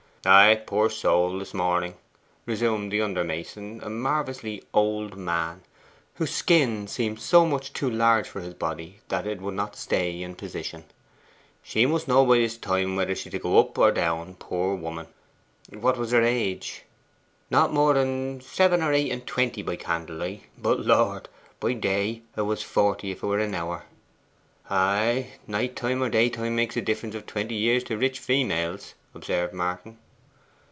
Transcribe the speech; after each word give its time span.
'Ay, 0.23 0.53
poor 0.67 0.87
soul, 0.87 1.39
this 1.39 1.51
morning,' 1.51 1.95
resumed 2.45 2.91
the 2.91 3.01
under 3.01 3.23
mason, 3.23 3.79
a 3.83 3.89
marvellously 3.89 4.63
old 4.71 5.17
man, 5.17 5.63
whose 6.13 6.29
skin 6.29 6.87
seemed 6.87 7.19
so 7.19 7.43
much 7.43 7.73
too 7.73 7.89
large 7.89 8.29
for 8.29 8.39
his 8.39 8.53
body 8.53 8.99
that 9.09 9.25
it 9.25 9.41
would 9.41 9.55
not 9.55 9.75
stay 9.75 10.21
in 10.21 10.35
position. 10.35 10.83
'She 11.63 11.87
must 11.87 12.07
know 12.07 12.23
by 12.23 12.35
this 12.37 12.55
time 12.55 12.95
whether 12.95 13.15
she's 13.15 13.31
to 13.31 13.39
go 13.39 13.57
up 13.57 13.75
or 13.79 13.91
down, 13.91 14.35
poor 14.35 14.75
woman.' 14.75 15.07
'What 15.73 15.97
was 15.97 16.11
her 16.11 16.21
age?' 16.21 16.83
'Not 17.49 17.73
more 17.73 17.95
than 17.95 18.41
seven 18.41 18.83
or 18.83 18.93
eight 18.93 19.11
and 19.11 19.25
twenty 19.25 19.63
by 19.63 19.75
candlelight. 19.75 20.43
But, 20.55 20.81
Lord! 20.81 21.29
by 21.59 21.73
day 21.73 22.21
'a 22.37 22.43
was 22.45 22.61
forty 22.61 23.09
if 23.09 23.23
'a 23.23 23.27
were 23.27 23.39
an 23.39 23.55
hour.' 23.55 23.85
'Ay, 24.69 25.31
night 25.47 25.75
time 25.75 26.03
or 26.03 26.09
day 26.09 26.29
time 26.29 26.55
makes 26.55 26.77
a 26.77 26.81
difference 26.83 27.15
of 27.15 27.25
twenty 27.25 27.55
years 27.55 27.83
to 27.85 27.97
rich 27.97 28.19
feymels,' 28.19 28.93
observed 29.15 29.55
Martin. 29.55 29.97